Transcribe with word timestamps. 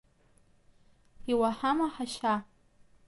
Иуаҳама, 1.31 1.87
ҳашьа? 1.95 2.35